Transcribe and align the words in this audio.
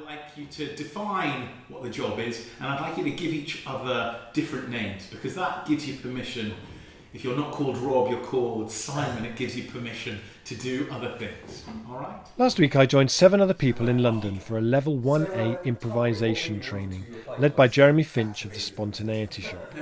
I'd 0.00 0.06
like 0.06 0.36
you 0.36 0.46
to 0.46 0.76
define 0.76 1.48
what 1.68 1.82
the 1.82 1.90
job 1.90 2.18
is, 2.20 2.46
and 2.58 2.68
I'd 2.68 2.80
like 2.80 2.96
you 2.96 3.04
to 3.04 3.10
give 3.10 3.32
each 3.32 3.64
other 3.66 4.18
different 4.32 4.70
names 4.70 5.06
because 5.10 5.34
that 5.34 5.66
gives 5.66 5.86
you 5.86 5.96
permission. 5.96 6.54
If 7.12 7.24
you're 7.24 7.36
not 7.36 7.52
called 7.52 7.76
Rob, 7.78 8.10
you're 8.10 8.24
called 8.24 8.70
Simon. 8.70 9.24
It 9.24 9.36
gives 9.36 9.56
you 9.56 9.64
permission 9.64 10.20
to 10.44 10.54
do 10.54 10.86
other 10.90 11.16
things. 11.18 11.64
All 11.88 11.98
right? 11.98 12.20
Last 12.38 12.58
week, 12.58 12.76
I 12.76 12.86
joined 12.86 13.10
seven 13.10 13.40
other 13.40 13.54
people 13.54 13.88
in 13.88 13.98
London 13.98 14.38
for 14.38 14.56
a 14.56 14.62
Level 14.62 14.96
1A 14.96 15.64
improvisation 15.64 16.60
training, 16.60 17.04
led 17.38 17.56
by 17.56 17.66
Jeremy 17.66 18.04
Finch 18.04 18.44
of 18.44 18.54
the 18.54 18.60
Spontaneity 18.60 19.42
Shop. 19.42 19.74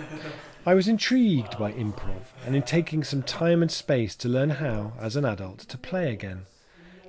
I 0.65 0.75
was 0.75 0.89
intrigued 0.89 1.59
by 1.59 1.73
improv 1.73 2.33
and 2.45 2.57
in 2.57 2.63
taking 2.63 3.05
some 3.05 3.23
time 3.23 3.63
and 3.63 3.71
space 3.71 4.17
to 4.17 4.29
learn 4.29 4.51
how, 4.51 4.95
as 4.99 5.17
an 5.17 5.25
adult, 5.25 5.61
to 5.61 5.79
play 5.79 6.13
again. 6.13 6.47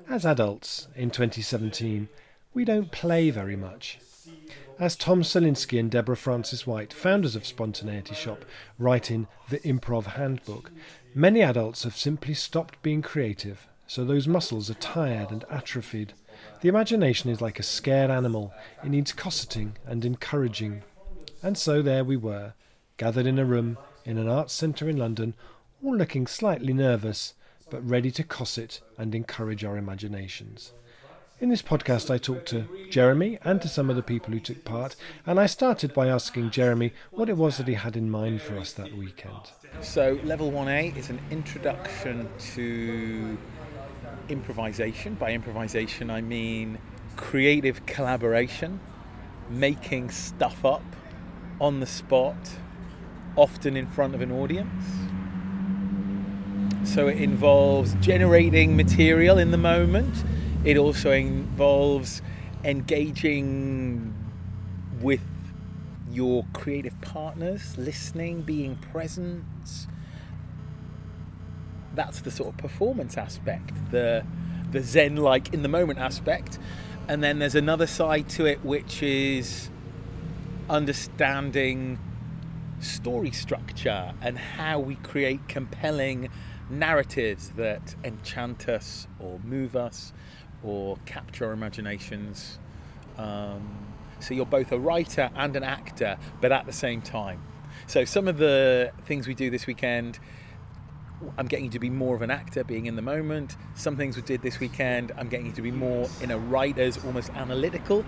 As 0.09 0.25
adults, 0.25 0.87
in 0.95 1.11
2017, 1.11 2.09
we 2.53 2.65
don't 2.65 2.91
play 2.91 3.29
very 3.29 3.55
much. 3.55 3.99
As 4.79 4.95
Tom 4.95 5.23
Salinsky 5.23 5.79
and 5.79 5.91
Deborah 5.91 6.15
Frances-White, 6.15 6.93
founders 6.93 7.35
of 7.35 7.45
Spontaneity 7.45 8.15
Shop, 8.15 8.45
write 8.77 9.11
in 9.11 9.27
The 9.49 9.59
Improv 9.59 10.05
Handbook, 10.05 10.71
many 11.13 11.41
adults 11.41 11.83
have 11.83 11.97
simply 11.97 12.33
stopped 12.33 12.81
being 12.81 13.01
creative, 13.01 13.67
so 13.87 14.05
those 14.05 14.27
muscles 14.27 14.69
are 14.69 14.75
tired 14.75 15.31
and 15.31 15.43
atrophied. 15.49 16.13
The 16.61 16.69
imagination 16.69 17.29
is 17.29 17.41
like 17.41 17.59
a 17.59 17.63
scared 17.63 18.09
animal, 18.09 18.53
it 18.83 18.89
needs 18.89 19.11
cosseting 19.11 19.75
and 19.85 20.05
encouraging. 20.05 20.83
And 21.43 21.57
so 21.57 21.81
there 21.81 22.03
we 22.03 22.15
were, 22.15 22.53
gathered 22.97 23.25
in 23.25 23.39
a 23.39 23.45
room 23.45 23.77
in 24.05 24.17
an 24.17 24.29
arts 24.29 24.53
centre 24.53 24.89
in 24.89 24.97
London, 24.97 25.33
all 25.83 25.95
looking 25.95 26.25
slightly 26.25 26.73
nervous, 26.73 27.33
but 27.69 27.87
ready 27.87 28.11
to 28.11 28.23
cosset 28.23 28.79
and 28.97 29.13
encourage 29.13 29.63
our 29.63 29.77
imaginations. 29.77 30.73
In 31.41 31.47
this 31.47 31.61
podcast, 31.61 32.13
I 32.13 32.17
talked 32.17 32.47
to 32.47 32.67
Jeremy 32.89 33.39
and 33.45 33.61
to 33.61 33.69
some 33.69 33.89
of 33.89 33.95
the 33.95 34.03
people 34.03 34.33
who 34.33 34.41
took 34.41 34.65
part, 34.65 34.97
and 35.25 35.39
I 35.39 35.45
started 35.45 35.93
by 35.93 36.09
asking 36.09 36.49
Jeremy 36.49 36.91
what 37.11 37.29
it 37.29 37.37
was 37.37 37.55
that 37.57 37.67
he 37.69 37.75
had 37.75 37.95
in 37.95 38.09
mind 38.09 38.41
for 38.41 38.57
us 38.57 38.73
that 38.73 38.93
weekend. 38.97 39.51
So, 39.79 40.19
level 40.25 40.51
1A 40.51 40.97
is 40.97 41.09
an 41.09 41.21
introduction 41.31 42.27
to 42.55 43.37
improvisation. 44.27 45.13
By 45.13 45.31
improvisation, 45.31 46.09
I 46.09 46.19
mean 46.19 46.77
creative 47.15 47.85
collaboration, 47.85 48.81
making 49.49 50.09
stuff 50.09 50.65
up 50.65 50.83
on 51.61 51.79
the 51.79 51.87
spot, 51.87 52.35
often 53.37 53.77
in 53.77 53.87
front 53.87 54.13
of 54.13 54.19
an 54.19 54.33
audience. 54.33 54.83
So, 56.83 57.07
it 57.07 57.21
involves 57.21 57.93
generating 58.01 58.75
material 58.75 59.37
in 59.37 59.51
the 59.51 59.57
moment 59.57 60.21
it 60.63 60.77
also 60.77 61.11
involves 61.11 62.21
engaging 62.63 64.13
with 65.01 65.21
your 66.11 66.45
creative 66.53 66.99
partners, 67.01 67.77
listening, 67.77 68.41
being 68.41 68.75
present. 68.75 69.43
That's 71.95 72.21
the 72.21 72.31
sort 72.31 72.49
of 72.49 72.57
performance 72.57 73.17
aspect, 73.17 73.71
the 73.91 74.25
the 74.71 74.81
zen 74.81 75.15
like 75.15 75.53
in 75.53 75.63
the 75.63 75.69
moment 75.69 75.99
aspect. 75.99 76.59
And 77.07 77.23
then 77.23 77.39
there's 77.39 77.55
another 77.55 77.87
side 77.87 78.29
to 78.29 78.45
it 78.45 78.63
which 78.63 79.01
is 79.01 79.69
understanding 80.69 81.97
story 82.79 83.31
structure 83.31 84.13
and 84.21 84.37
how 84.37 84.79
we 84.79 84.95
create 84.95 85.47
compelling 85.47 86.29
narratives 86.69 87.49
that 87.57 87.95
enchant 88.03 88.69
us 88.69 89.07
or 89.19 89.39
move 89.43 89.75
us 89.75 90.13
or 90.63 90.97
capture 91.05 91.45
our 91.45 91.53
imaginations. 91.53 92.59
Um, 93.17 93.67
so 94.19 94.33
you're 94.33 94.45
both 94.45 94.71
a 94.71 94.79
writer 94.79 95.29
and 95.35 95.55
an 95.55 95.63
actor, 95.63 96.17
but 96.41 96.51
at 96.51 96.65
the 96.65 96.73
same 96.73 97.01
time. 97.01 97.41
So 97.87 98.05
some 98.05 98.27
of 98.27 98.37
the 98.37 98.91
things 99.05 99.27
we 99.27 99.33
do 99.33 99.49
this 99.49 99.65
weekend, 99.65 100.19
I'm 101.37 101.47
getting 101.47 101.65
you 101.65 101.71
to 101.71 101.79
be 101.79 101.89
more 101.89 102.15
of 102.15 102.21
an 102.21 102.31
actor, 102.31 102.63
being 102.63 102.85
in 102.85 102.95
the 102.95 103.01
moment. 103.01 103.55
Some 103.75 103.95
things 103.97 104.15
we 104.15 104.21
did 104.21 104.41
this 104.41 104.59
weekend, 104.59 105.11
I'm 105.17 105.29
getting 105.29 105.47
you 105.47 105.51
to 105.53 105.61
be 105.61 105.71
more 105.71 106.09
in 106.21 106.31
a 106.31 106.37
writer's, 106.37 107.03
almost 107.05 107.29
analytical 107.31 108.05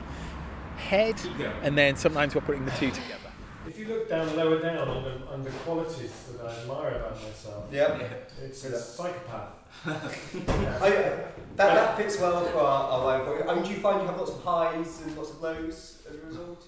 head, 0.77 1.15
and 1.61 1.77
then 1.77 1.95
sometimes 1.95 2.35
we're 2.35 2.41
putting 2.41 2.65
the 2.65 2.71
two 2.71 2.89
together. 2.91 3.20
If 3.67 3.77
you 3.77 3.85
look 3.85 4.09
down 4.09 4.35
lower 4.35 4.59
down 4.59 4.87
on 4.87 5.03
the, 5.03 5.27
on 5.27 5.43
the 5.43 5.51
qualities 5.51 6.11
that 6.31 6.45
I 6.45 6.61
admire 6.61 6.95
about 6.95 7.21
myself, 7.21 7.65
yeah, 7.71 7.99
it's 8.43 8.65
a 8.65 8.79
psychopath. 8.79 9.53
I, 9.85 10.89
that, 10.89 11.31
that 11.55 11.97
fits 11.97 12.19
well 12.19 12.43
for 12.45 12.57
our, 12.57 12.89
our 12.91 13.05
line 13.05 13.21
point. 13.21 13.49
I 13.49 13.55
mean, 13.55 13.63
do 13.63 13.69
you 13.69 13.77
find 13.77 14.01
you 14.01 14.07
have 14.07 14.17
lots 14.17 14.31
of 14.31 14.43
highs 14.43 15.01
and 15.01 15.15
lots 15.15 15.29
of 15.29 15.41
lows 15.41 16.01
as 16.09 16.15
a 16.15 16.25
result 16.25 16.67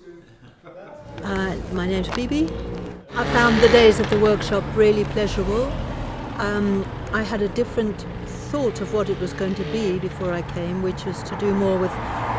of 0.66 0.76
that? 0.76 1.24
Uh, 1.24 1.74
my 1.74 1.88
name's 1.88 2.10
Bibi. 2.10 2.46
I 3.16 3.24
found 3.34 3.60
the 3.62 3.70
days 3.70 4.00
at 4.00 4.10
the 4.10 4.20
workshop 4.20 4.64
really 4.76 5.04
pleasurable. 5.06 5.66
Um, 6.38 6.86
I 7.12 7.24
had 7.24 7.42
a 7.42 7.50
different 7.50 8.06
thought 8.26 8.82
of 8.82 8.94
what 8.94 9.10
it 9.10 9.20
was 9.20 9.34
going 9.34 9.56
to 9.56 9.64
be 9.66 9.98
before 9.98 10.32
I 10.32 10.44
came, 10.44 10.84
which 10.84 11.06
was 11.06 11.24
to 11.24 11.36
do 11.38 11.54
more 11.56 11.78
with 11.78 11.92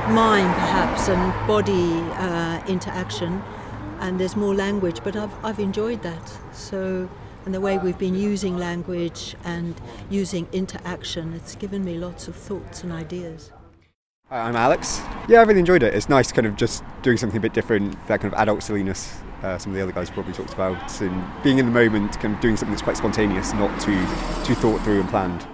mind 0.08 0.52
perhaps 0.54 1.08
and 1.08 1.48
body 1.48 2.00
uh, 2.18 2.64
interaction 2.68 3.42
and 4.04 4.20
there's 4.20 4.36
more 4.36 4.54
language, 4.54 5.00
but 5.02 5.16
I've, 5.16 5.32
I've 5.42 5.58
enjoyed 5.58 6.02
that. 6.02 6.30
So, 6.52 7.08
and 7.46 7.54
the 7.54 7.60
way 7.60 7.78
we've 7.78 7.98
been 7.98 8.14
using 8.14 8.58
language 8.58 9.34
and 9.44 9.74
using 10.10 10.46
interaction, 10.52 11.32
it's 11.32 11.56
given 11.56 11.82
me 11.84 11.96
lots 11.96 12.28
of 12.28 12.36
thoughts 12.36 12.82
and 12.82 12.92
ideas. 12.92 13.50
Hi, 14.28 14.40
I'm 14.40 14.56
Alex. 14.56 15.00
Yeah, 15.26 15.40
I 15.40 15.44
really 15.44 15.60
enjoyed 15.60 15.82
it. 15.82 15.94
It's 15.94 16.10
nice 16.10 16.32
kind 16.32 16.46
of 16.46 16.54
just 16.54 16.84
doing 17.00 17.16
something 17.16 17.38
a 17.38 17.40
bit 17.40 17.54
different, 17.54 17.92
that 18.06 18.20
kind 18.20 18.32
of 18.32 18.38
adult 18.38 18.62
silliness 18.62 19.16
uh, 19.42 19.58
some 19.58 19.72
of 19.72 19.76
the 19.76 19.82
other 19.82 19.92
guys 19.92 20.10
probably 20.10 20.32
talked 20.32 20.54
about, 20.54 21.00
and 21.00 21.24
being 21.42 21.58
in 21.58 21.66
the 21.66 21.72
moment, 21.72 22.18
kind 22.18 22.34
of 22.34 22.40
doing 22.40 22.56
something 22.56 22.72
that's 22.72 22.82
quite 22.82 22.96
spontaneous, 22.96 23.52
not 23.54 23.78
too, 23.80 23.98
too 24.44 24.54
thought 24.54 24.80
through 24.82 25.00
and 25.00 25.08
planned. 25.08 25.46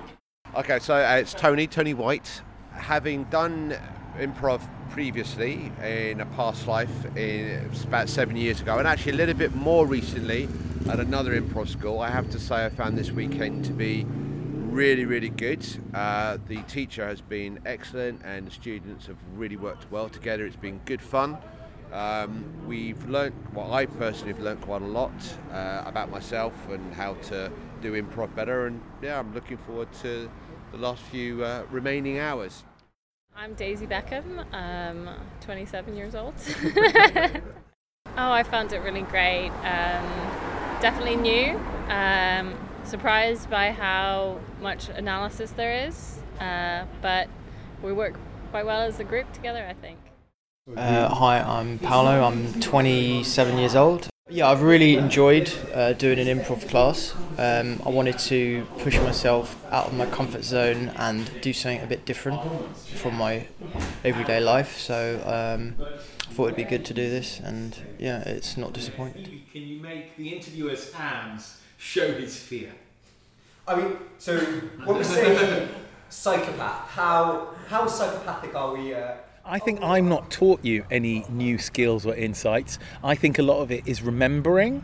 Okay, 0.55 0.79
so 0.79 0.95
uh, 0.95 1.17
it's 1.17 1.35
Tony, 1.35 1.67
Tony 1.67 1.95
White. 1.95 2.43
Having 2.73 3.25
done 3.25 3.77
improv 4.21 4.61
previously 4.91 5.73
in 5.83 6.21
a 6.21 6.27
past 6.27 6.67
life 6.67 6.91
in 7.17 7.71
about 7.85 8.09
seven 8.09 8.37
years 8.37 8.61
ago, 8.61 8.79
and 8.79 8.87
actually 8.87 9.13
a 9.13 9.17
little 9.17 9.35
bit 9.35 9.55
more 9.55 9.87
recently 9.87 10.49
at 10.89 11.01
another 11.01 11.41
improv 11.41 11.69
school. 11.69 12.01
I 12.01 12.11
have 12.11 12.31
to 12.31 12.39
say, 12.39 12.65
I 12.67 12.69
found 12.69 12.99
this 12.99 13.11
weekend 13.11 13.65
to 13.67 13.73
be 13.73 14.05
really, 14.05 15.05
really 15.05 15.31
good. 15.31 15.67
Uh, 15.95 16.39
the 16.47 16.63
teacher 16.63 17.07
has 17.07 17.21
been 17.21 17.61
excellent, 17.65 18.21
and 18.25 18.47
the 18.47 18.51
students 18.51 19.07
have 19.07 19.17
really 19.35 19.57
worked 19.57 19.91
well 19.91 20.09
together. 20.09 20.47
It's 20.47 20.57
been 20.57 20.81
good 20.85 21.03
fun. 21.03 21.39
Um, 21.93 22.45
we've 22.69 23.09
learnt, 23.09 23.35
well, 23.53 23.73
I 23.73 23.87
personally 23.87 24.33
have 24.33 24.43
learnt 24.43 24.61
quite 24.61 24.83
a 24.83 24.87
lot 24.87 25.13
uh, 25.53 25.83
about 25.87 26.11
myself 26.11 26.53
and 26.69 26.95
how 26.95 27.15
to 27.15 27.51
do 27.83 28.01
improv 28.01 28.35
better, 28.35 28.67
and 28.67 28.81
yeah, 29.03 29.19
I'm 29.19 29.35
looking 29.35 29.57
forward 29.57 29.93
to 30.03 30.31
the 30.73 30.79
last 30.79 31.03
few 31.03 31.43
uh, 31.43 31.65
remaining 31.71 32.19
hours. 32.19 32.65
I'm 33.43 33.55
Daisy 33.55 33.87
Beckham, 33.87 34.45
um, 34.53 35.09
27 35.41 35.97
years 35.97 36.15
old. 36.15 36.35
oh, 36.67 37.41
I 38.15 38.43
found 38.43 38.75
it 38.75 38.81
really 38.81 39.01
great. 39.01 39.49
Um, 39.49 40.83
definitely 40.83 41.17
new. 41.17 41.59
Um, 41.89 42.55
surprised 42.85 43.49
by 43.49 43.71
how 43.71 44.41
much 44.61 44.91
analysis 44.91 45.53
there 45.53 45.87
is, 45.87 46.19
uh, 46.39 46.85
but 47.01 47.31
we 47.83 47.95
work 47.95 48.15
quite 48.51 48.67
well 48.67 48.83
as 48.83 49.01
a 49.01 49.05
group 49.05 49.33
together, 49.33 49.65
I 49.67 49.73
think. 49.73 49.99
Uh, 50.77 51.09
hi, 51.09 51.41
I'm 51.41 51.79
Paolo. 51.79 52.23
I'm 52.23 52.61
27 52.61 53.57
years 53.57 53.75
old. 53.75 54.11
Yeah, 54.33 54.49
I've 54.49 54.63
really 54.63 54.97
enjoyed 54.97 55.53
uh, 55.75 55.93
doing 55.95 56.19
an 56.21 56.27
improv 56.29 56.69
class. 56.69 57.15
Um, 57.37 57.83
I 57.85 57.89
wanted 57.89 58.19
to 58.21 58.65
push 58.79 58.97
myself 59.01 59.57
out 59.73 59.87
of 59.87 59.95
my 59.95 60.07
comfort 60.07 60.45
zone 60.45 60.93
and 60.97 61.29
do 61.41 61.53
something 61.53 61.83
a 61.83 61.87
bit 61.87 62.05
different 62.05 62.41
from 62.95 63.17
my 63.17 63.47
everyday 64.05 64.39
life. 64.41 64.77
So 64.79 65.21
um, 65.27 65.75
I 66.29 66.33
thought 66.33 66.45
it'd 66.45 66.57
be 66.57 66.65
good 66.65 66.85
to 66.85 66.95
do 66.95 67.11
this, 67.11 67.41
and 67.41 67.77
yeah, 67.99 68.21
it's 68.21 68.57
not 68.57 68.73
disappointing. 68.73 69.43
Can 69.53 69.63
you 69.63 69.81
make 69.81 70.17
the 70.17 70.29
interviewer's 70.33 70.93
hands 70.93 71.61
show 71.77 72.13
his 72.13 72.39
fear? 72.39 72.71
I 73.67 73.75
mean, 73.77 73.97
so 74.19 74.39
when 74.85 74.99
we 74.99 75.05
say 75.05 75.69
psychopath, 76.09 76.89
how 76.91 77.49
how 77.69 77.87
psychopathic 77.89 78.55
are 78.55 78.75
we? 78.75 78.95
Uh, 78.95 79.15
I 79.45 79.59
think 79.59 79.83
I'm 79.83 80.09
not 80.09 80.31
taught 80.31 80.65
you 80.65 80.85
any 80.91 81.25
new 81.31 81.57
skills 81.57 82.05
or 82.05 82.15
insights. 82.15 82.79
I 83.03 83.15
think 83.15 83.39
a 83.39 83.43
lot 83.43 83.63
of 83.63 83.73
it 83.73 83.83
is 83.87 84.03
remembering, 84.03 84.83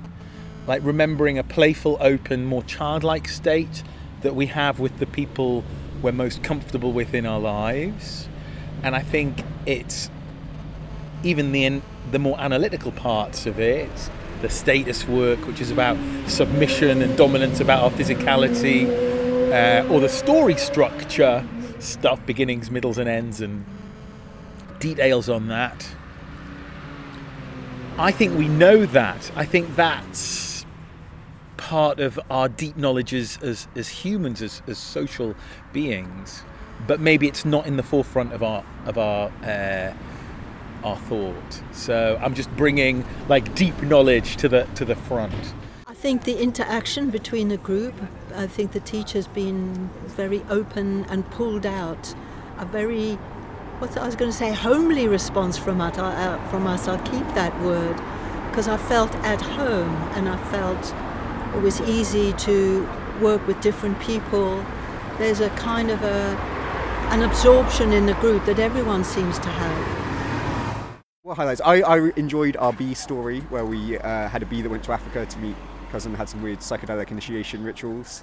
like 0.66 0.82
remembering 0.82 1.38
a 1.38 1.44
playful, 1.44 1.98
open, 2.00 2.46
more 2.46 2.62
childlike 2.62 3.28
state 3.28 3.82
that 4.22 4.34
we 4.34 4.46
have 4.46 4.80
with 4.80 4.98
the 4.98 5.06
people 5.06 5.62
we're 6.00 6.12
most 6.12 6.42
comfortable 6.42 6.92
with 6.92 7.12
in 7.12 7.26
our 7.26 7.38
lives. 7.38 8.28
And 8.82 8.96
I 8.96 9.02
think 9.02 9.42
it's 9.66 10.10
even 11.22 11.52
the 11.52 11.82
the 12.10 12.18
more 12.18 12.40
analytical 12.40 12.92
parts 12.92 13.44
of 13.44 13.60
it, 13.60 13.90
the 14.40 14.48
status 14.48 15.06
work, 15.06 15.46
which 15.46 15.60
is 15.60 15.70
about 15.70 15.98
submission 16.28 17.02
and 17.02 17.16
dominance, 17.16 17.60
about 17.60 17.82
our 17.82 17.90
physicality, 17.90 18.86
uh, 19.52 19.92
or 19.92 20.00
the 20.00 20.08
story 20.08 20.56
structure 20.56 21.46
stuff, 21.78 22.24
beginnings, 22.24 22.70
middles, 22.70 22.96
and 22.96 23.08
ends, 23.08 23.40
and 23.42 23.64
details 24.94 25.28
on 25.28 25.48
that. 25.48 25.88
I 27.98 28.12
think 28.12 28.38
we 28.38 28.48
know 28.48 28.86
that. 28.86 29.32
I 29.34 29.44
think 29.44 29.74
that's 29.74 30.64
part 31.56 31.98
of 31.98 32.20
our 32.30 32.48
deep 32.48 32.76
knowledge 32.76 33.12
as, 33.14 33.38
as, 33.42 33.68
as 33.74 33.88
humans, 33.88 34.42
as, 34.42 34.62
as 34.66 34.78
social 34.78 35.34
beings. 35.72 36.42
But 36.86 37.00
maybe 37.00 37.26
it's 37.26 37.44
not 37.44 37.66
in 37.66 37.76
the 37.76 37.82
forefront 37.82 38.32
of 38.32 38.42
our 38.42 38.62
of 38.84 38.98
our 38.98 39.32
uh, 39.42 39.92
our 40.84 40.96
thought. 41.08 41.62
So 41.72 42.20
I'm 42.22 42.34
just 42.34 42.50
bringing 42.54 43.04
like 43.28 43.54
deep 43.54 43.80
knowledge 43.82 44.36
to 44.36 44.48
the 44.48 44.68
to 44.74 44.84
the 44.84 44.94
front. 44.94 45.54
I 45.86 45.94
think 45.94 46.24
the 46.24 46.38
interaction 46.38 47.10
between 47.10 47.48
the 47.48 47.56
group, 47.56 47.94
I 48.34 48.46
think 48.46 48.72
the 48.72 48.80
teacher's 48.80 49.26
been 49.26 49.90
very 50.04 50.42
open 50.50 51.06
and 51.06 51.28
pulled 51.30 51.64
out 51.64 52.14
a 52.58 52.64
very, 52.64 53.18
what 53.78 53.96
I 53.98 54.06
was 54.06 54.16
going 54.16 54.30
to 54.30 54.36
say, 54.36 54.52
homely 54.52 55.06
response 55.06 55.58
from 55.58 55.80
us. 55.80 55.98
Uh, 55.98 56.38
from 56.50 56.66
us. 56.66 56.88
I'll 56.88 56.98
keep 56.98 57.26
that 57.34 57.58
word 57.60 57.96
because 58.48 58.68
I 58.68 58.76
felt 58.76 59.14
at 59.16 59.40
home 59.40 59.94
and 60.14 60.28
I 60.28 60.36
felt 60.50 60.94
it 61.54 61.62
was 61.62 61.80
easy 61.82 62.32
to 62.32 62.88
work 63.20 63.46
with 63.46 63.60
different 63.60 63.98
people. 64.00 64.64
There's 65.18 65.40
a 65.40 65.50
kind 65.50 65.90
of 65.90 66.02
a 66.02 66.36
an 67.10 67.22
absorption 67.22 67.92
in 67.92 68.06
the 68.06 68.14
group 68.14 68.44
that 68.46 68.58
everyone 68.58 69.04
seems 69.04 69.38
to 69.38 69.48
have. 69.48 70.96
What 71.22 71.36
highlights? 71.36 71.60
I, 71.64 71.82
I 71.82 72.10
enjoyed 72.16 72.56
our 72.56 72.72
bee 72.72 72.94
story 72.94 73.40
where 73.42 73.64
we 73.64 73.98
uh, 73.98 74.28
had 74.28 74.42
a 74.42 74.46
bee 74.46 74.62
that 74.62 74.68
went 74.68 74.84
to 74.84 74.92
Africa 74.92 75.26
to 75.26 75.38
meet 75.38 75.54
cousin, 75.90 76.14
had 76.14 76.28
some 76.28 76.42
weird 76.42 76.60
psychedelic 76.60 77.10
initiation 77.10 77.62
rituals. 77.62 78.22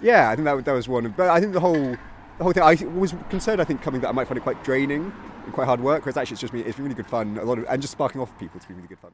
Yeah, 0.00 0.30
I 0.30 0.34
think 0.34 0.46
that, 0.46 0.64
that 0.64 0.72
was 0.72 0.88
one. 0.88 1.08
But 1.16 1.28
I 1.28 1.40
think 1.40 1.52
the 1.52 1.60
whole 1.60 1.96
the 2.38 2.44
whole 2.44 2.52
thing. 2.52 2.62
I 2.62 2.74
was 2.98 3.14
concerned. 3.30 3.60
I 3.60 3.64
think 3.64 3.82
coming 3.82 4.00
that 4.00 4.08
I 4.08 4.12
might 4.12 4.28
find 4.28 4.38
it 4.38 4.42
quite 4.42 4.62
draining 4.64 5.12
and 5.44 5.52
quite 5.52 5.66
hard 5.66 5.80
work. 5.80 6.04
Whereas 6.04 6.16
actually, 6.16 6.34
it's 6.34 6.40
just 6.40 6.52
me. 6.52 6.60
It's 6.60 6.78
really 6.78 6.94
good 6.94 7.06
fun. 7.06 7.38
A 7.38 7.44
lot 7.44 7.58
of 7.58 7.66
and 7.68 7.80
just 7.80 7.92
sparking 7.92 8.20
off 8.20 8.36
people. 8.38 8.56
It's 8.56 8.66
been 8.66 8.76
really 8.76 8.88
good 8.88 8.98
fun. 8.98 9.12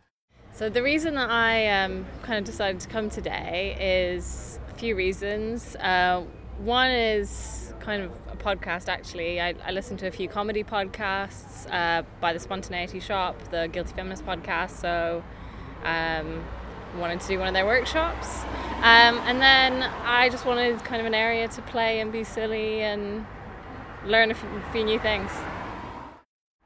So 0.53 0.69
the 0.69 0.83
reason 0.83 1.15
that 1.15 1.31
I 1.31 1.69
um, 1.69 2.05
kind 2.23 2.39
of 2.39 2.45
decided 2.45 2.81
to 2.81 2.89
come 2.89 3.11
today 3.11 3.77
is 4.11 4.59
a 4.71 4.75
few 4.75 4.97
reasons. 4.97 5.77
Uh, 5.77 6.25
one 6.59 6.91
is 6.91 7.73
kind 7.81 8.03
of 8.03 8.11
a 8.31 8.37
podcast 8.37 8.89
actually. 8.89 9.41
I, 9.41 9.55
I 9.65 9.71
listen 9.71 9.97
to 9.99 10.09
a 10.09 10.11
few 10.11 10.29
comedy 10.29 10.65
podcasts 10.65 11.71
uh, 11.73 12.03
by 12.21 12.33
the 12.33 12.41
Spontaneity 12.41 12.99
Shop, 12.99 13.41
the 13.51 13.69
Guilty 13.71 13.95
Feminist 13.95 14.27
podcast. 14.27 14.71
So 14.71 15.23
um, 15.85 16.45
wanted 16.99 17.21
to 17.21 17.29
do 17.29 17.39
one 17.39 17.49
of 17.49 17.55
their 17.55 17.67
workshops. 17.67 18.43
Um, 18.79 19.19
and 19.27 19.41
then 19.41 19.83
I 20.05 20.29
just 20.29 20.45
wanted 20.45 20.85
kind 20.85 21.01
of 21.01 21.07
an 21.07 21.15
area 21.15 21.49
to 21.49 21.63
play 21.63 22.01
and 22.01 22.13
be 22.13 22.25
silly 22.25 22.81
and 22.81 23.27
learn 24.05 24.31
a 24.31 24.35
few 24.73 24.85
new 24.85 24.99
things. 24.99 25.31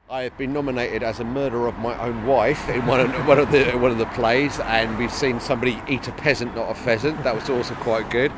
I 0.09 0.23
have 0.23 0.37
been 0.37 0.53
nominated 0.53 1.01
as 1.01 1.19
a 1.19 1.23
murderer 1.23 1.67
of 1.67 1.79
my 1.79 1.97
own 1.99 2.27
wife 2.27 2.69
in 2.69 2.85
one 2.85 2.99
of, 2.99 3.09
one 3.27 3.39
of 3.39 3.51
the 3.51 3.71
one 3.71 3.91
of 3.91 3.97
the 3.97 4.05
plays, 4.07 4.59
and 4.59 4.97
we've 4.97 5.13
seen 5.13 5.39
somebody 5.39 5.81
eat 5.87 6.07
a 6.07 6.11
peasant, 6.11 6.55
not 6.55 6.69
a 6.69 6.75
pheasant. 6.75 7.23
That 7.23 7.33
was 7.33 7.49
also 7.49 7.73
quite 7.75 8.09
good. 8.11 8.31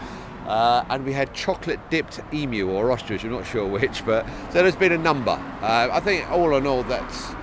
Uh, 0.47 0.85
and 0.89 1.03
we 1.03 1.11
had 1.11 1.33
chocolate 1.33 1.79
dipped 1.89 2.21
emu 2.33 2.69
or 2.69 2.91
ostrich, 2.91 3.23
I'm 3.23 3.31
not 3.31 3.45
sure 3.45 3.65
which, 3.65 4.05
but 4.05 4.25
so 4.51 4.61
there's 4.61 4.75
been 4.75 4.91
a 4.91 4.97
number. 4.97 5.31
Uh, 5.31 5.89
I 5.91 5.99
think 5.99 6.29
all 6.29 6.55
in 6.55 6.67
all, 6.67 6.83
that's 6.83 7.33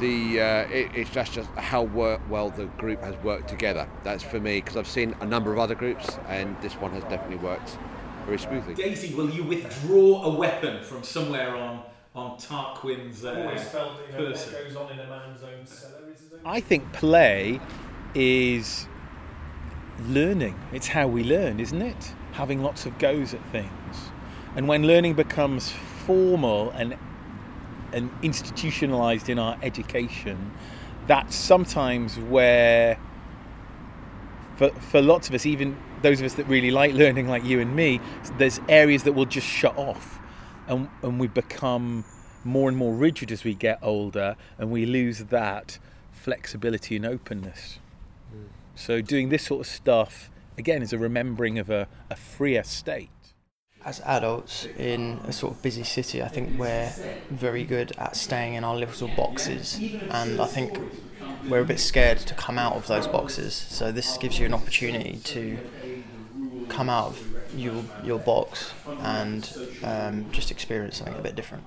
the 0.00 0.40
uh, 0.40 0.68
it, 0.68 0.90
it's 0.94 1.10
just, 1.10 1.32
just 1.32 1.48
how 1.50 1.82
work, 1.82 2.20
well 2.28 2.50
the 2.50 2.66
group 2.66 3.02
has 3.02 3.14
worked 3.22 3.48
together. 3.48 3.88
That's 4.02 4.22
for 4.22 4.40
me 4.40 4.60
because 4.60 4.76
I've 4.76 4.88
seen 4.88 5.14
a 5.20 5.26
number 5.26 5.52
of 5.52 5.58
other 5.58 5.74
groups, 5.74 6.18
and 6.28 6.60
this 6.62 6.74
one 6.74 6.90
has 6.92 7.02
definitely 7.04 7.36
worked 7.36 7.78
very 8.26 8.38
smoothly. 8.38 8.74
Daisy, 8.74 9.14
will 9.14 9.30
you 9.30 9.44
withdraw 9.44 10.24
a 10.24 10.34
weapon 10.34 10.82
from 10.82 11.02
somewhere 11.02 11.56
on 11.56 11.82
on 12.14 12.36
Tarquin's 12.38 13.24
uh, 13.24 13.34
Always 13.34 13.62
felt 13.68 13.92
you 14.06 14.18
know, 14.18 14.30
person? 14.30 14.52
what 14.52 14.64
goes 14.64 14.76
on 14.76 14.92
in 14.92 14.98
a 14.98 15.06
man's 15.06 15.42
own 15.42 15.64
cellar 15.64 16.10
is 16.12 16.20
his 16.20 16.32
own. 16.32 16.40
I 16.44 16.60
think 16.60 16.92
play 16.92 17.60
is 18.14 18.88
learning. 20.08 20.58
It's 20.72 20.88
how 20.88 21.06
we 21.06 21.22
learn, 21.22 21.60
isn't 21.60 21.80
it? 21.80 22.12
Having 22.32 22.62
lots 22.62 22.86
of 22.86 22.98
goes 22.98 23.34
at 23.34 23.44
things. 23.52 23.70
And 24.56 24.66
when 24.66 24.86
learning 24.86 25.14
becomes 25.14 25.70
formal 26.04 26.70
and 26.70 26.96
and 27.92 28.10
institutionalized 28.22 29.28
in 29.28 29.38
our 29.38 29.58
education, 29.62 30.52
that's 31.06 31.34
sometimes 31.34 32.18
where 32.18 32.98
for, 34.56 34.70
for 34.70 35.00
lots 35.00 35.28
of 35.28 35.34
us, 35.34 35.46
even 35.46 35.76
those 36.02 36.20
of 36.20 36.26
us 36.26 36.34
that 36.34 36.46
really 36.46 36.70
like 36.70 36.92
learning 36.92 37.28
like 37.28 37.44
you 37.44 37.60
and 37.60 37.74
me, 37.74 38.00
there's 38.36 38.60
areas 38.68 39.04
that 39.04 39.12
will 39.12 39.24
just 39.24 39.46
shut 39.46 39.76
off 39.78 40.18
and, 40.68 40.88
and 41.02 41.18
we 41.18 41.28
become 41.28 42.04
more 42.44 42.68
and 42.68 42.76
more 42.76 42.94
rigid 42.94 43.32
as 43.32 43.42
we 43.42 43.54
get 43.54 43.78
older 43.82 44.36
and 44.58 44.70
we 44.70 44.84
lose 44.84 45.18
that 45.24 45.78
flexibility 46.12 46.96
and 46.96 47.06
openness. 47.06 47.78
Mm. 48.34 48.48
So 48.74 49.00
doing 49.00 49.30
this 49.30 49.46
sort 49.46 49.60
of 49.62 49.66
stuff 49.66 50.30
again 50.58 50.82
is 50.82 50.92
a 50.92 50.98
remembering 50.98 51.58
of 51.58 51.70
a, 51.70 51.88
a 52.10 52.16
freer 52.16 52.62
state. 52.62 53.10
As 53.82 54.00
adults 54.00 54.66
in 54.76 55.20
a 55.26 55.32
sort 55.32 55.54
of 55.54 55.62
busy 55.62 55.84
city, 55.84 56.22
I 56.22 56.28
think 56.28 56.58
we're 56.58 56.92
very 57.30 57.64
good 57.64 57.92
at 57.98 58.14
staying 58.14 58.54
in 58.54 58.62
our 58.62 58.76
little 58.76 59.08
boxes, 59.08 59.80
and 60.10 60.40
I 60.40 60.46
think 60.46 60.78
we're 61.48 61.60
a 61.60 61.64
bit 61.64 61.80
scared 61.80 62.18
to 62.18 62.34
come 62.34 62.58
out 62.58 62.74
of 62.74 62.86
those 62.88 63.06
boxes. 63.06 63.54
So 63.54 63.90
this 63.90 64.18
gives 64.18 64.38
you 64.38 64.46
an 64.46 64.54
opportunity 64.54 65.18
to 65.24 65.58
come 66.68 66.90
out 66.90 67.08
of 67.08 67.34
your 67.56 67.82
your 68.04 68.18
box 68.18 68.72
and 69.00 69.50
um, 69.82 70.30
just 70.30 70.50
experience 70.50 70.98
something 70.98 71.16
a 71.16 71.22
bit 71.22 71.34
different. 71.34 71.64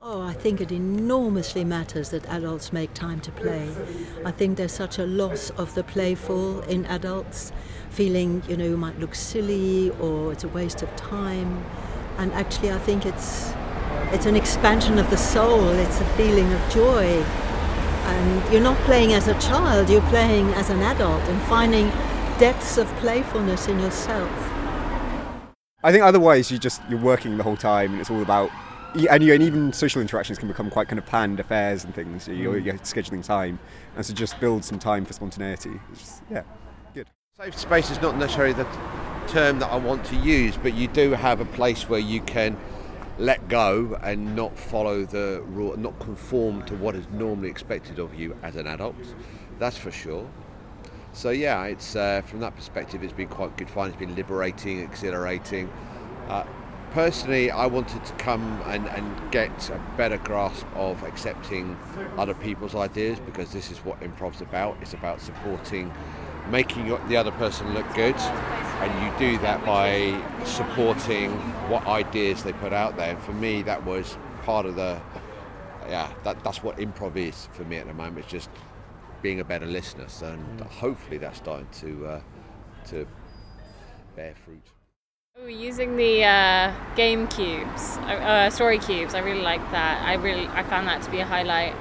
Oh, 0.00 0.22
I 0.22 0.34
think 0.34 0.60
it 0.60 0.70
enormously 0.70 1.64
matters 1.64 2.10
that 2.10 2.24
adults 2.26 2.72
make 2.72 2.94
time 2.94 3.20
to 3.22 3.32
play. 3.32 3.68
I 4.26 4.32
think 4.32 4.56
there's 4.56 4.72
such 4.72 4.98
a 4.98 5.06
loss 5.06 5.50
of 5.50 5.76
the 5.76 5.84
playful 5.84 6.58
in 6.62 6.84
adults, 6.86 7.52
feeling, 7.90 8.42
you 8.48 8.56
know, 8.56 8.64
you 8.64 8.76
might 8.76 8.98
look 8.98 9.14
silly 9.14 9.90
or 10.00 10.32
it's 10.32 10.42
a 10.42 10.48
waste 10.48 10.82
of 10.82 10.94
time. 10.96 11.64
And 12.18 12.32
actually, 12.32 12.72
I 12.72 12.78
think 12.78 13.06
it's 13.06 13.52
it's 14.10 14.26
an 14.26 14.34
expansion 14.34 14.98
of 14.98 15.08
the 15.10 15.16
soul. 15.16 15.68
It's 15.68 16.00
a 16.00 16.04
feeling 16.16 16.52
of 16.52 16.60
joy. 16.72 17.22
And 17.22 18.52
you're 18.52 18.64
not 18.64 18.76
playing 18.78 19.12
as 19.12 19.28
a 19.28 19.38
child, 19.38 19.88
you're 19.88 20.10
playing 20.10 20.48
as 20.54 20.70
an 20.70 20.80
adult 20.80 21.22
and 21.28 21.40
finding 21.42 21.88
depths 22.40 22.78
of 22.78 22.88
playfulness 22.96 23.68
in 23.68 23.78
yourself. 23.78 24.32
I 25.84 25.92
think 25.92 26.02
otherwise 26.02 26.50
you 26.50 26.58
just 26.58 26.82
you're 26.90 26.98
working 26.98 27.36
the 27.36 27.44
whole 27.44 27.56
time 27.56 27.92
and 27.92 28.00
it's 28.00 28.10
all 28.10 28.22
about 28.22 28.50
and, 28.96 29.22
you, 29.22 29.32
and 29.34 29.42
even 29.42 29.72
social 29.72 30.00
interactions 30.00 30.38
can 30.38 30.48
become 30.48 30.70
quite 30.70 30.88
kind 30.88 30.98
of 30.98 31.06
planned 31.06 31.38
affairs 31.40 31.84
and 31.84 31.94
things. 31.94 32.26
You're, 32.28 32.58
you're 32.58 32.74
scheduling 32.78 33.24
time, 33.24 33.58
and 33.94 34.04
so 34.04 34.14
just 34.14 34.40
build 34.40 34.64
some 34.64 34.78
time 34.78 35.04
for 35.04 35.12
spontaneity. 35.12 35.80
It's 35.92 36.00
just, 36.00 36.22
yeah, 36.30 36.42
good. 36.94 37.06
Safe 37.36 37.58
space 37.58 37.90
is 37.90 38.00
not 38.00 38.16
necessarily 38.16 38.54
the 38.54 38.66
term 39.28 39.58
that 39.58 39.70
I 39.70 39.76
want 39.76 40.04
to 40.06 40.16
use, 40.16 40.56
but 40.56 40.74
you 40.74 40.88
do 40.88 41.10
have 41.12 41.40
a 41.40 41.44
place 41.44 41.88
where 41.88 42.00
you 42.00 42.20
can 42.20 42.56
let 43.18 43.48
go 43.48 43.98
and 44.02 44.36
not 44.36 44.58
follow 44.58 45.04
the 45.04 45.42
rule, 45.46 45.76
not 45.76 45.98
conform 45.98 46.64
to 46.66 46.74
what 46.76 46.94
is 46.94 47.06
normally 47.10 47.48
expected 47.48 47.98
of 47.98 48.14
you 48.14 48.36
as 48.42 48.56
an 48.56 48.66
adult. 48.66 48.96
That's 49.58 49.76
for 49.76 49.90
sure. 49.90 50.28
So 51.12 51.30
yeah, 51.30 51.64
it's 51.64 51.96
uh, 51.96 52.22
from 52.26 52.40
that 52.40 52.54
perspective, 52.54 53.02
it's 53.02 53.12
been 53.12 53.28
quite 53.28 53.56
good 53.56 53.70
fun. 53.70 53.88
It's 53.88 53.96
been 53.96 54.14
liberating, 54.14 54.80
exhilarating. 54.80 55.70
Uh, 56.28 56.44
personally, 56.96 57.50
I 57.50 57.66
wanted 57.66 58.06
to 58.06 58.14
come 58.14 58.62
and, 58.64 58.88
and 58.88 59.30
get 59.30 59.68
a 59.68 59.78
better 59.98 60.16
grasp 60.16 60.64
of 60.74 61.02
accepting 61.02 61.76
other 62.16 62.32
people's 62.32 62.74
ideas 62.74 63.20
because 63.20 63.52
this 63.52 63.70
is 63.70 63.76
what 63.80 64.02
improv's 64.02 64.40
about. 64.40 64.78
It's 64.80 64.94
about 64.94 65.20
supporting, 65.20 65.92
making 66.50 66.86
your, 66.86 66.98
the 67.08 67.18
other 67.18 67.32
person 67.32 67.74
look 67.74 67.86
good, 67.94 68.16
and 68.16 68.90
you 69.04 69.18
do 69.18 69.36
that 69.42 69.62
by 69.66 70.18
supporting 70.46 71.32
what 71.68 71.86
ideas 71.86 72.42
they 72.42 72.54
put 72.54 72.72
out 72.72 72.96
there. 72.96 73.10
And 73.10 73.22
for 73.22 73.34
me, 73.34 73.60
that 73.64 73.84
was 73.84 74.16
part 74.44 74.64
of 74.64 74.76
the, 74.76 74.98
yeah, 75.90 76.10
that, 76.24 76.42
that's 76.44 76.62
what 76.62 76.78
improv 76.78 77.16
is 77.16 77.50
for 77.52 77.64
me 77.64 77.76
at 77.76 77.86
the 77.86 77.92
moment. 77.92 78.20
It's 78.20 78.32
just 78.32 78.48
being 79.20 79.40
a 79.40 79.44
better 79.44 79.66
listener, 79.66 80.06
and 80.22 80.62
hopefully 80.62 81.18
that's 81.18 81.36
starting 81.36 81.68
to 81.80 82.06
uh, 82.06 82.20
to 82.86 83.06
bear 84.14 84.34
fruit. 84.34 84.75
Ooh, 85.44 85.48
using 85.48 85.98
the 85.98 86.24
uh, 86.24 86.72
game 86.94 87.28
cubes, 87.28 87.98
uh, 87.98 88.48
story 88.48 88.78
cubes, 88.78 89.14
I 89.14 89.18
really 89.18 89.42
like 89.42 89.60
that. 89.70 90.00
I 90.02 90.14
really, 90.14 90.46
I 90.46 90.62
found 90.62 90.88
that 90.88 91.02
to 91.02 91.10
be 91.10 91.18
a 91.18 91.26
highlight 91.26 91.74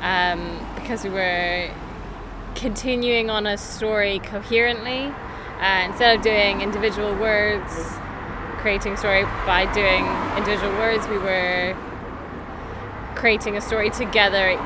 um, 0.00 0.66
because 0.74 1.04
we 1.04 1.10
were 1.10 1.70
continuing 2.54 3.28
on 3.28 3.46
a 3.46 3.58
story 3.58 4.20
coherently. 4.20 5.12
Uh, 5.60 5.82
instead 5.84 6.16
of 6.16 6.22
doing 6.24 6.62
individual 6.62 7.14
words, 7.16 7.74
creating 8.56 8.96
story 8.96 9.24
by 9.44 9.70
doing 9.74 10.06
individual 10.38 10.72
words, 10.78 11.06
we 11.06 11.18
were 11.18 11.76
creating 13.16 13.54
a 13.58 13.60
story 13.60 13.90
together, 13.90 14.56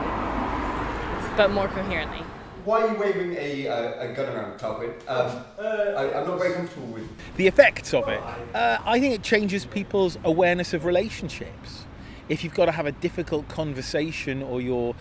but 1.37 1.51
more 1.51 1.67
coherently. 1.67 2.23
Why 2.69 2.83
are 2.83 2.93
you 2.93 3.01
waving 3.01 3.35
a, 3.39 3.67
uh, 3.67 4.11
a 4.11 4.13
gun 4.13 4.29
around, 4.29 4.59
Tarquin? 4.59 4.93
Um, 5.09 5.43
I, 5.59 6.13
I'm 6.13 6.29
not 6.29 6.39
very 6.39 6.53
comfortable 6.53 6.89
with. 6.89 7.09
the 7.39 7.47
effects 7.47 7.95
of 7.95 8.07
it. 8.09 8.21
Uh, 8.55 8.77
I 8.85 9.01
think 9.01 9.15
it 9.15 9.23
changes 9.23 9.65
people's 9.65 10.19
awareness 10.23 10.75
of 10.75 10.85
relationships. 10.85 11.87
if 12.29 12.45
you've 12.45 12.53
got 12.53 12.67
to 12.67 12.73
have 12.73 12.85
a 12.85 12.93
difficult 12.93 13.49
conversation 13.49 14.43
or 14.43 14.61
you're 14.61 14.95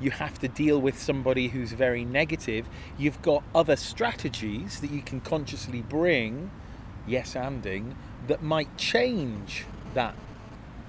you 0.00 0.10
have 0.12 0.38
to 0.38 0.48
deal 0.48 0.80
with 0.80 0.98
somebody 0.98 1.48
who's 1.48 1.72
very 1.72 2.06
negative, 2.06 2.66
you've 2.96 3.20
got 3.20 3.44
other 3.54 3.76
strategies 3.76 4.80
that 4.80 4.90
you 4.90 5.02
can 5.02 5.20
consciously 5.20 5.82
bring, 5.82 6.50
yes 7.06 7.34
anding, 7.34 7.96
that 8.28 8.42
might 8.42 8.78
change 8.78 9.66
that 9.92 10.14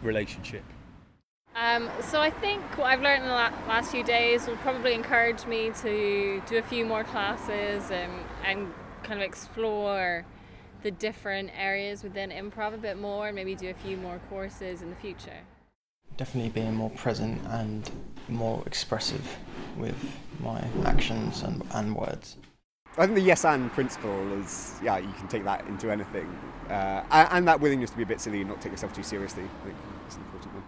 relationship. 0.01 0.63
Um, 1.55 1.89
so 2.01 2.21
I 2.21 2.29
think 2.29 2.61
what 2.77 2.87
I've 2.87 3.01
learned 3.01 3.23
in 3.23 3.29
the 3.29 3.35
last 3.35 3.91
few 3.91 4.03
days 4.03 4.47
will 4.47 4.55
probably 4.57 4.93
encourage 4.93 5.45
me 5.45 5.71
to 5.81 6.41
do 6.47 6.57
a 6.57 6.61
few 6.61 6.85
more 6.85 7.03
classes 7.03 7.91
and, 7.91 8.11
and 8.45 8.73
kind 9.03 9.19
of 9.19 9.25
explore 9.25 10.25
the 10.81 10.91
different 10.91 11.51
areas 11.55 12.03
within 12.03 12.31
improv 12.31 12.73
a 12.73 12.77
bit 12.77 12.97
more 12.97 13.27
and 13.27 13.35
maybe 13.35 13.53
do 13.53 13.69
a 13.69 13.73
few 13.73 13.97
more 13.97 14.19
courses 14.29 14.81
in 14.81 14.89
the 14.89 14.95
future. 14.95 15.41
Definitely 16.17 16.49
being 16.49 16.73
more 16.73 16.89
present 16.91 17.41
and 17.47 17.89
more 18.29 18.63
expressive 18.65 19.37
with 19.77 20.17
my 20.39 20.65
actions 20.85 21.41
and, 21.43 21.63
and 21.71 21.95
words. 21.95 22.37
I 22.97 23.05
think 23.05 23.15
the 23.15 23.21
yes 23.21 23.45
and 23.45 23.71
principle 23.71 24.33
is, 24.39 24.79
yeah, 24.83 24.97
you 24.97 25.11
can 25.17 25.27
take 25.27 25.43
that 25.45 25.65
into 25.67 25.91
anything. 25.91 26.27
Uh, 26.69 27.03
and 27.11 27.47
that 27.47 27.59
willingness 27.59 27.89
to 27.91 27.97
be 27.97 28.03
a 28.03 28.05
bit 28.05 28.19
silly 28.19 28.41
and 28.41 28.49
not 28.49 28.61
take 28.61 28.71
yourself 28.71 28.93
too 28.93 29.03
seriously, 29.03 29.43
I 29.43 29.65
think 29.65 29.77
is 30.09 30.15
an 30.15 30.23
important 30.23 30.53
one. 30.55 30.63